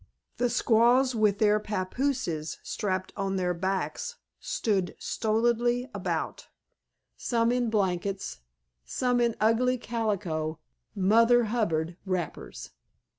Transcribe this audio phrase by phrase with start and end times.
[0.37, 6.47] The squaws with their papooses strapped on their backs stood stolidly about,
[7.15, 8.39] some in blankets,
[8.83, 10.57] some in ugly calico
[10.95, 12.71] "Mother Hubbard" wrappers.